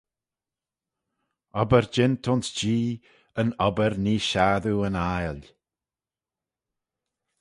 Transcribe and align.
Obbyr 1.61 1.85
jeant 1.93 2.27
ayns 2.31 2.47
Jee 2.57 2.91
yn 3.41 3.49
obbyr 3.65 3.93
nee 4.03 4.23
shassoo 4.29 4.85
yn 4.87 4.97
aile. 5.13 5.47